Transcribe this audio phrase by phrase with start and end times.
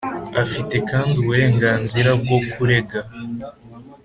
[0.43, 2.99] afite kandi uburenganzira bwo kurega